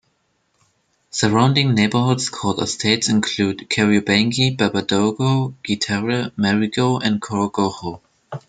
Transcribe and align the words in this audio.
Surrounding 1.11 1.75
neighbourhoods 1.75 2.29
called 2.31 2.57
estates 2.59 3.07
include 3.07 3.69
Kariobangi, 3.69 4.57
Baba 4.57 4.81
Dogo, 4.81 5.53
Gitare 5.63 6.31
Marigo 6.35 6.99
and 7.03 7.21
Korogocho. 7.21 8.01